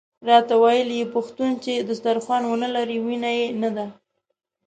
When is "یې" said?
0.99-1.05, 3.37-3.45